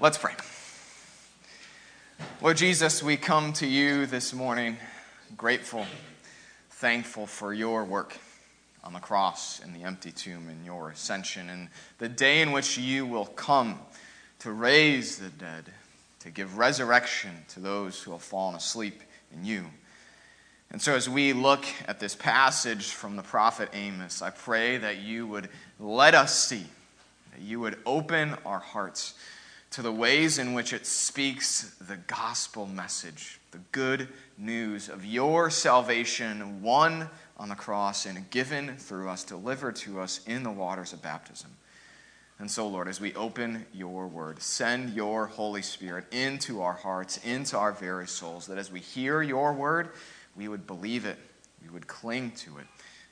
[0.00, 0.34] Let's pray.
[2.42, 4.76] Lord Jesus, we come to you this morning
[5.36, 5.86] grateful,
[6.68, 8.18] thankful for your work
[8.82, 11.68] on the cross and the empty tomb and your ascension and
[11.98, 13.78] the day in which you will come
[14.40, 15.66] to raise the dead,
[16.20, 19.00] to give resurrection to those who have fallen asleep
[19.32, 19.64] in you.
[20.72, 24.98] And so, as we look at this passage from the prophet Amos, I pray that
[24.98, 26.64] you would let us see,
[27.32, 29.14] that you would open our hearts
[29.74, 34.06] to the ways in which it speaks the gospel message, the good
[34.38, 40.20] news of your salvation, won on the cross and given through us, delivered to us
[40.28, 41.50] in the waters of baptism.
[42.38, 47.18] And so, Lord, as we open your word, send your Holy Spirit into our hearts,
[47.24, 49.88] into our very souls, that as we hear your word,
[50.36, 51.18] we would believe it,
[51.60, 52.66] we would cling to it,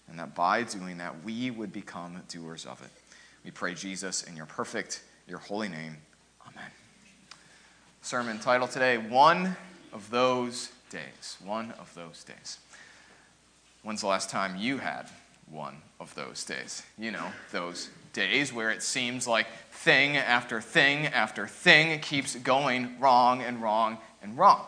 [0.06, 2.90] and that by doing that, we would become doers of it.
[3.44, 5.96] We pray, Jesus, in your perfect, your holy name
[8.04, 9.56] sermon title today One
[9.92, 11.36] of Those Days.
[11.42, 12.58] One of Those Days.
[13.84, 15.08] When's the last time you had
[15.48, 16.82] one of those days?
[16.98, 22.98] You know, those days where it seems like thing after thing after thing keeps going
[22.98, 24.66] wrong and wrong and wrong.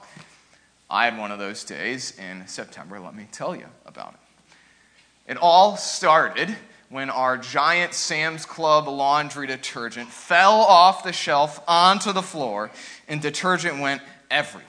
[0.88, 3.00] I had one of those days in September.
[3.00, 5.32] Let me tell you about it.
[5.32, 6.54] It all started
[6.88, 12.70] when our giant Sam's Club laundry detergent fell off the shelf onto the floor
[13.08, 14.68] and detergent went everywhere.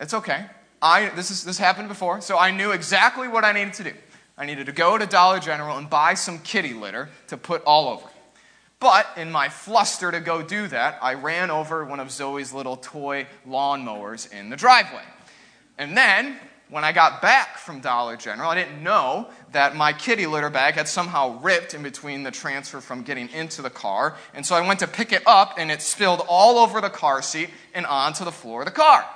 [0.00, 0.46] It's okay.
[0.80, 3.92] I, this, is, this happened before, so I knew exactly what I needed to do.
[4.38, 7.88] I needed to go to Dollar General and buy some kitty litter to put all
[7.88, 8.06] over.
[8.78, 12.76] But in my fluster to go do that, I ran over one of Zoe's little
[12.76, 15.04] toy lawnmowers in the driveway.
[15.78, 16.36] And then
[16.68, 20.74] when I got back from Dollar General, I didn't know that my kitty litter bag
[20.74, 24.14] had somehow ripped in between the transfer from getting into the car.
[24.34, 27.22] And so I went to pick it up, and it spilled all over the car
[27.22, 29.06] seat and onto the floor of the car.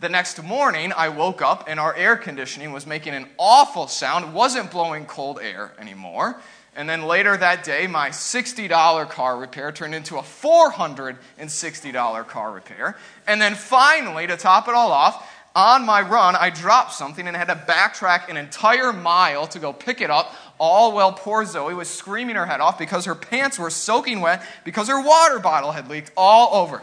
[0.00, 4.24] The next morning, I woke up, and our air conditioning was making an awful sound.
[4.24, 6.34] It wasn't blowing cold air anymore.
[6.74, 12.96] And then later that day, my $60 car repair turned into a $460 car repair.
[13.28, 17.36] And then finally, to top it all off, on my run, I dropped something and
[17.36, 21.74] had to backtrack an entire mile to go pick it up, all while poor Zoe
[21.74, 25.70] was screaming her head off because her pants were soaking wet because her water bottle
[25.70, 26.82] had leaked all over.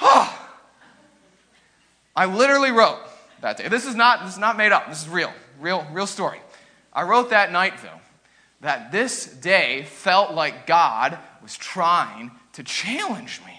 [2.14, 2.98] I literally wrote
[3.42, 3.68] that day.
[3.68, 4.88] This is not, this is not made up.
[4.88, 6.40] This is real, real, real story.
[6.92, 8.00] I wrote that night, though,
[8.60, 13.58] that this day felt like God was trying to challenge me.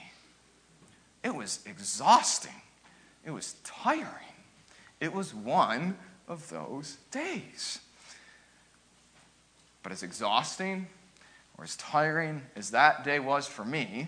[1.24, 2.52] It was exhausting.
[3.26, 4.08] It was tiring.
[5.00, 5.98] It was one
[6.28, 7.80] of those days.
[9.82, 10.88] But as exhausting
[11.58, 14.08] or as tiring as that day was for me,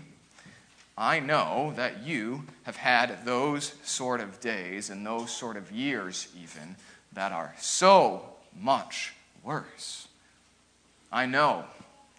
[0.97, 6.29] I know that you have had those sort of days and those sort of years,
[6.41, 6.77] even,
[7.11, 8.23] that are so
[8.57, 10.07] much worse.
[11.11, 11.65] I know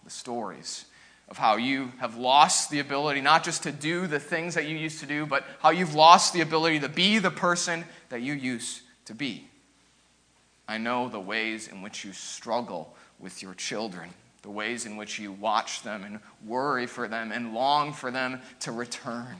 [0.03, 0.85] the stories
[1.29, 4.77] of how you have lost the ability not just to do the things that you
[4.77, 8.33] used to do, but how you've lost the ability to be the person that you
[8.33, 9.47] used to be.
[10.67, 14.09] I know the ways in which you struggle with your children,
[14.41, 18.41] the ways in which you watch them and worry for them and long for them
[18.61, 19.35] to return.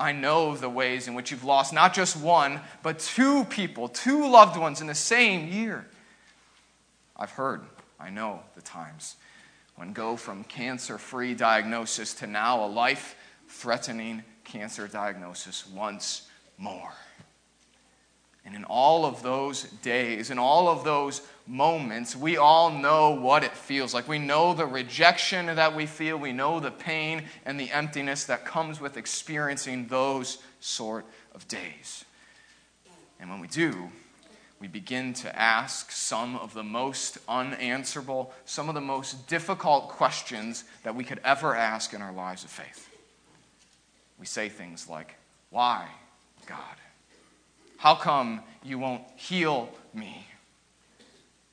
[0.00, 4.28] I know the ways in which you've lost not just one, but two people, two
[4.30, 5.86] loved ones in the same year.
[7.16, 7.62] I've heard,
[7.98, 9.16] I know the times
[9.78, 13.14] when go from cancer free diagnosis to now a life
[13.46, 16.28] threatening cancer diagnosis once
[16.58, 16.92] more.
[18.44, 23.44] And in all of those days, in all of those moments, we all know what
[23.44, 24.08] it feels like.
[24.08, 28.44] We know the rejection that we feel, we know the pain and the emptiness that
[28.44, 32.04] comes with experiencing those sort of days.
[33.20, 33.90] And when we do,
[34.60, 40.64] we begin to ask some of the most unanswerable, some of the most difficult questions
[40.82, 42.88] that we could ever ask in our lives of faith.
[44.18, 45.14] We say things like,
[45.50, 45.86] Why,
[46.46, 46.58] God?
[47.76, 50.26] How come you won't heal me?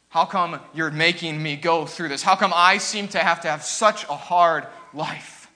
[0.10, 2.24] How come you're making me go through this?
[2.24, 5.52] How come I seem to have to have such a hard life?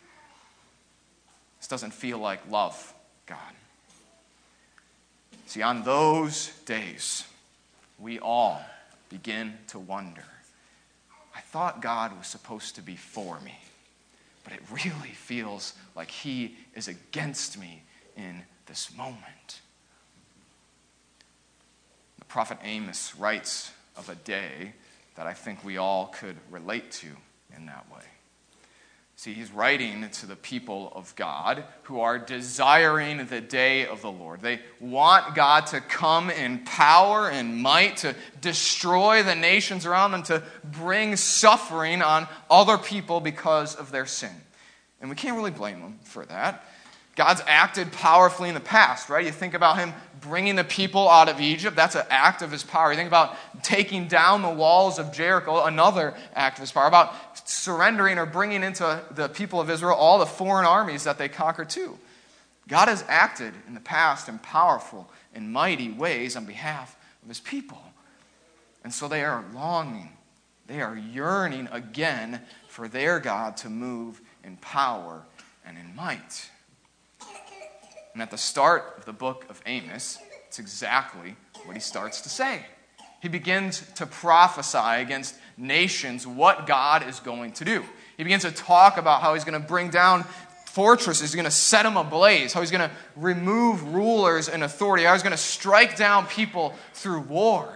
[1.60, 2.94] This doesn't feel like love,
[3.26, 3.38] God.
[5.48, 7.24] See, on those days,
[8.00, 8.62] we all
[9.10, 10.24] begin to wonder
[11.36, 13.58] I thought God was supposed to be for me,
[14.44, 17.84] but it really feels like He is against me
[18.18, 19.62] in this moment.
[22.18, 24.74] The prophet Amos writes of a day
[25.16, 27.08] that I think we all could relate to
[27.56, 28.04] in that way.
[29.20, 34.10] See, he's writing to the people of God who are desiring the day of the
[34.10, 34.40] Lord.
[34.40, 40.24] They want God to come in power and might to destroy the nations around them,
[40.24, 44.32] to bring suffering on other people because of their sin.
[45.02, 46.64] And we can't really blame them for that.
[47.18, 49.26] God's acted powerfully in the past, right?
[49.26, 52.64] You think about him bringing the people out of Egypt, that's an act of his
[52.64, 52.92] power.
[52.92, 56.88] You think about taking down the walls of Jericho, another act of his power.
[56.88, 61.28] About surrendering or bringing into the people of Israel all the foreign armies that they
[61.28, 61.98] conquered too.
[62.68, 67.40] God has acted in the past in powerful and mighty ways on behalf of his
[67.40, 67.82] people.
[68.84, 70.12] And so they are longing,
[70.68, 75.24] they are yearning again for their God to move in power
[75.66, 76.50] and in might.
[78.14, 81.36] And at the start of the book of Amos, it's exactly
[81.66, 82.66] what he starts to say.
[83.22, 87.84] He begins to prophesy against nations what God is going to do.
[88.18, 90.26] He begins to talk about how he's going to bring down
[90.66, 95.04] fortresses, he's going to set them ablaze, how he's going to remove rulers and authority,
[95.04, 97.74] how he's going to strike down people through war.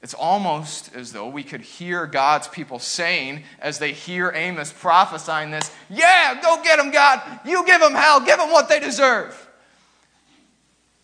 [0.00, 5.50] It's almost as though we could hear God's people saying, as they hear Amos prophesying
[5.50, 7.20] this, Yeah, go get them, God.
[7.44, 8.20] You give them hell.
[8.20, 9.48] Give them what they deserve.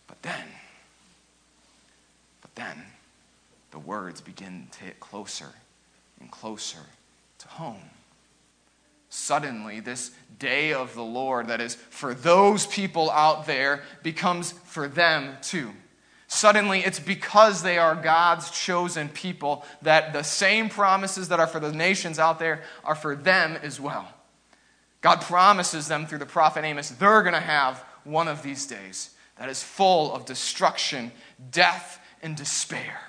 [0.07, 0.45] But then,
[2.41, 2.83] but then,
[3.75, 5.49] the words begin to hit closer
[6.21, 6.79] and closer
[7.37, 7.89] to home.
[9.09, 14.87] Suddenly, this day of the Lord that is for those people out there becomes for
[14.87, 15.71] them too.
[16.27, 21.59] Suddenly, it's because they are God's chosen people that the same promises that are for
[21.59, 24.07] the nations out there are for them as well.
[25.01, 29.09] God promises them through the prophet Amos they're going to have one of these days
[29.37, 31.11] that is full of destruction,
[31.51, 33.01] death, and despair.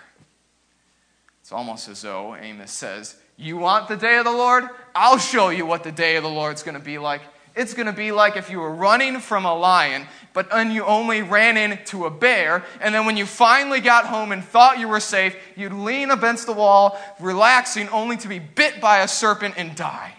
[1.46, 4.64] It's almost as though Amos says, You want the day of the Lord?
[4.96, 7.20] I'll show you what the day of the Lord's going to be like.
[7.54, 11.22] It's going to be like if you were running from a lion, but you only
[11.22, 14.98] ran into a bear, and then when you finally got home and thought you were
[14.98, 19.76] safe, you'd lean against the wall, relaxing, only to be bit by a serpent and
[19.76, 20.14] die.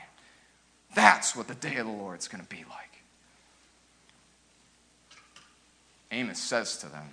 [0.95, 3.01] That's what the day of the Lord's going to be like.
[6.09, 7.09] Amos says to them,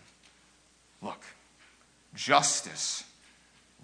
[1.02, 1.24] Look,
[2.14, 3.02] justice,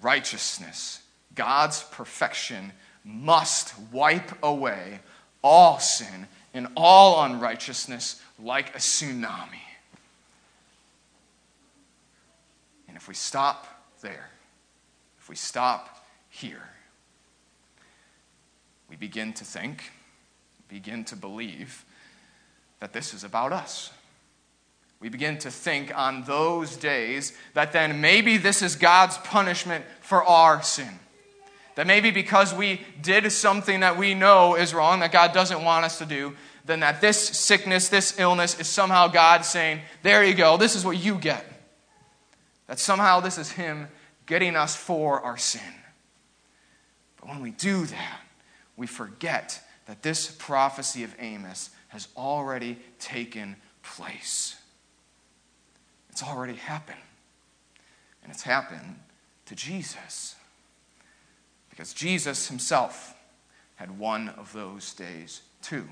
[0.02, 1.00] righteousness,
[1.34, 2.72] God's perfection
[3.04, 5.00] must wipe away
[5.42, 9.62] all sin and all unrighteousness like a tsunami.
[12.88, 13.66] And if we stop
[14.02, 14.30] there,
[15.18, 16.68] if we stop here,
[18.88, 19.92] we begin to think,
[20.68, 21.84] begin to believe
[22.80, 23.90] that this is about us.
[25.00, 30.22] We begin to think on those days that then maybe this is God's punishment for
[30.22, 31.00] our sin.
[31.76, 35.86] That maybe because we did something that we know is wrong, that God doesn't want
[35.86, 36.36] us to do,
[36.66, 40.84] then that this sickness, this illness is somehow God saying, There you go, this is
[40.84, 41.46] what you get.
[42.66, 43.88] That somehow this is Him
[44.26, 45.62] getting us for our sin.
[47.18, 48.20] But when we do that,
[48.76, 54.59] we forget that this prophecy of Amos has already taken place.
[56.20, 56.98] It's already happened.
[58.22, 58.96] And it's happened
[59.46, 60.36] to Jesus.
[61.70, 63.14] Because Jesus himself
[63.76, 65.88] had one of those days too.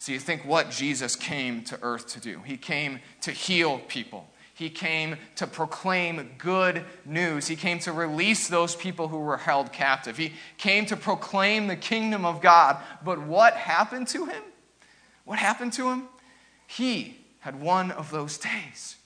[0.00, 2.40] So you think what Jesus came to earth to do?
[2.44, 4.28] He came to heal people.
[4.52, 7.48] He came to proclaim good news.
[7.48, 10.18] He came to release those people who were held captive.
[10.18, 12.76] He came to proclaim the kingdom of God.
[13.02, 14.42] But what happened to him?
[15.24, 16.02] What happened to him?
[16.66, 18.96] He had one of those days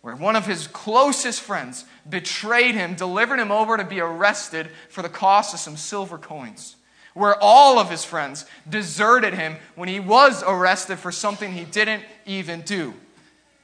[0.00, 5.02] where one of his closest friends betrayed him, delivered him over to be arrested for
[5.02, 6.76] the cost of some silver coins.
[7.14, 12.04] Where all of his friends deserted him when he was arrested for something he didn't
[12.26, 12.94] even do.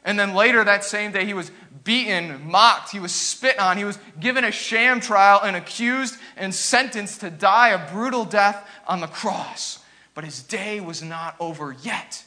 [0.04, 1.52] And then later that same day, he was
[1.84, 6.54] beaten, mocked, he was spit on, he was given a sham trial and accused and
[6.54, 9.78] sentenced to die a brutal death on the cross.
[10.14, 12.24] But his day was not over yet.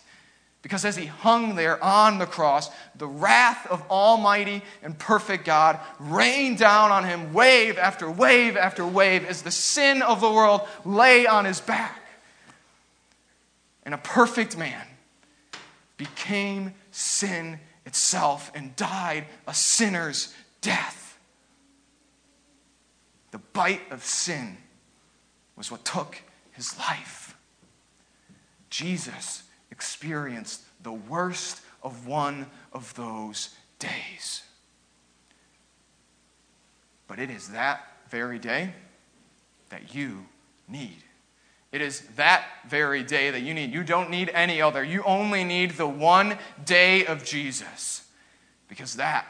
[0.68, 5.80] Because as he hung there on the cross, the wrath of Almighty and perfect God
[5.98, 10.68] rained down on him wave after wave after wave as the sin of the world
[10.84, 12.02] lay on his back.
[13.84, 14.86] And a perfect man
[15.96, 21.18] became sin itself and died a sinner's death.
[23.32, 24.58] The bite of sin
[25.56, 26.22] was what took
[26.52, 27.38] his life.
[28.70, 34.44] Jesus experienced the worst of one of those days.
[37.08, 38.74] But it is that very day
[39.70, 40.26] that you
[40.68, 41.04] need.
[41.72, 43.74] It is that very day that you need.
[43.74, 44.84] You don't need any other.
[44.84, 48.08] You only need the one day of Jesus.
[48.70, 49.28] Because that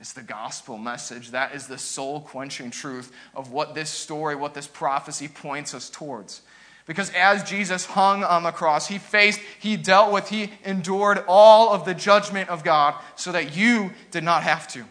[0.00, 1.30] is the gospel message.
[1.30, 5.90] That is the soul quenching truth of what this story, what this prophecy points us
[5.90, 6.42] towards.
[6.88, 11.74] Because as Jesus hung on the cross, he faced, he dealt with, he endured all
[11.74, 14.84] of the judgment of God so that you did not have to.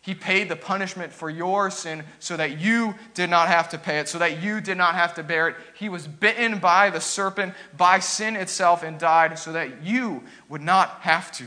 [0.00, 4.00] He paid the punishment for your sin so that you did not have to pay
[4.00, 5.56] it, so that you did not have to bear it.
[5.78, 10.62] He was bitten by the serpent, by sin itself, and died so that you would
[10.62, 11.44] not have to.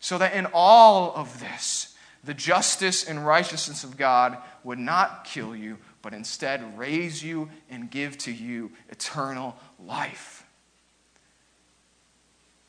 [0.00, 1.94] So that in all of this,
[2.24, 7.90] the justice and righteousness of God would not kill you, but instead raise you and
[7.90, 10.44] give to you eternal life.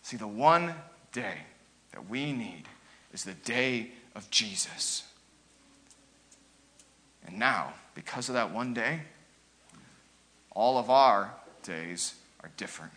[0.02, 0.74] See, the one
[1.12, 1.38] day
[1.92, 2.64] that we need
[3.14, 5.04] is the day of Jesus.
[7.26, 9.02] And now, because of that one day,
[10.52, 11.34] all of our
[11.64, 12.92] days are different.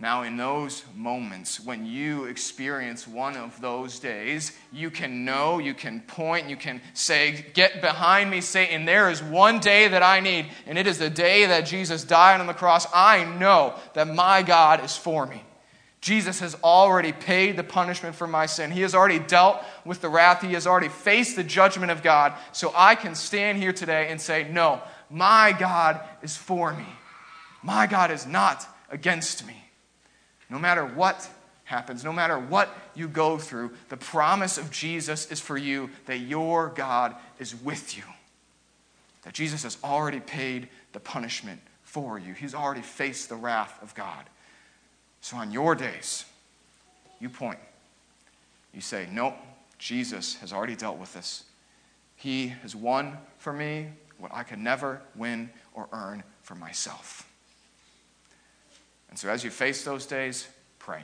[0.00, 5.74] Now, in those moments when you experience one of those days, you can know, you
[5.74, 8.84] can point, you can say, Get behind me, Satan.
[8.84, 12.40] There is one day that I need, and it is the day that Jesus died
[12.40, 12.86] on the cross.
[12.94, 15.42] I know that my God is for me.
[16.00, 18.70] Jesus has already paid the punishment for my sin.
[18.70, 20.42] He has already dealt with the wrath.
[20.42, 22.34] He has already faced the judgment of God.
[22.52, 26.86] So I can stand here today and say, No, my God is for me.
[27.64, 29.57] My God is not against me.
[30.50, 31.28] No matter what
[31.64, 36.18] happens, no matter what you go through, the promise of Jesus is for you that
[36.18, 38.04] your God is with you.
[39.22, 43.94] That Jesus has already paid the punishment for you, He's already faced the wrath of
[43.94, 44.24] God.
[45.20, 46.24] So on your days,
[47.18, 47.58] you point.
[48.74, 49.34] You say, Nope,
[49.78, 51.44] Jesus has already dealt with this.
[52.16, 53.88] He has won for me
[54.18, 57.28] what I could never win or earn for myself.
[59.08, 60.48] And so as you face those days,
[60.78, 61.02] pray.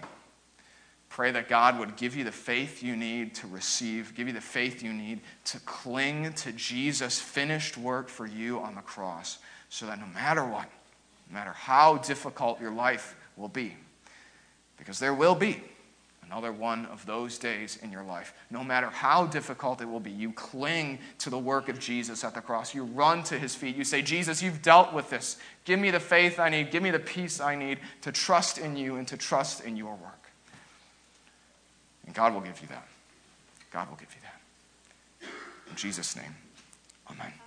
[1.08, 4.40] Pray that God would give you the faith you need to receive, give you the
[4.40, 9.86] faith you need to cling to Jesus' finished work for you on the cross, so
[9.86, 10.68] that no matter what,
[11.30, 13.76] no matter how difficult your life will be,
[14.76, 15.62] because there will be
[16.34, 18.34] another one of those days in your life.
[18.50, 22.34] No matter how difficult it will be, you cling to the work of Jesus at
[22.34, 22.74] the cross.
[22.74, 23.76] You run to his feet.
[23.76, 25.36] You say, Jesus, you've dealt with this.
[25.64, 26.72] Give me the faith I need.
[26.72, 29.94] Give me the peace I need to trust in you and to trust in your
[29.94, 30.28] work.
[32.04, 32.88] And God will give you that.
[33.72, 35.30] God will give you that.
[35.70, 36.34] In Jesus' name,
[37.12, 37.43] amen.